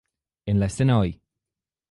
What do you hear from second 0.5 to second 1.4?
la escena Oi!